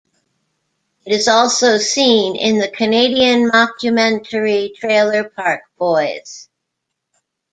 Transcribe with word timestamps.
It 1.05 1.13
is 1.13 1.27
also 1.27 1.77
seen 1.77 2.35
in 2.35 2.57
the 2.57 2.67
Canadian 2.67 3.47
mockumentary 3.51 4.73
"Trailer 4.73 5.29
Park 5.29 5.61
Boys". 5.77 6.49